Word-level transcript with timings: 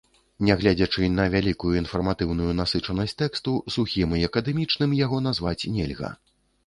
Нягледзячы 0.47 1.09
на 1.17 1.25
вялікую 1.33 1.73
інфарматыўную 1.81 2.55
насычанасць 2.61 3.15
тэксту, 3.21 3.53
сухім 3.75 4.17
і 4.21 4.25
акадэмічным 4.29 4.99
яго 5.05 5.17
назваць 5.27 5.59
нельга. 5.77 6.11